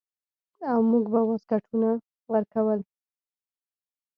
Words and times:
او 0.69 0.77
موږ 0.91 1.05
به 1.13 1.21
واسکټونه 1.29 1.89
ورکول. 2.31 2.79